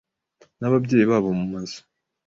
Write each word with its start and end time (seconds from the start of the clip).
Nababyeyi 0.59 1.03
babo 1.11 1.29
mumazu 1.39 1.79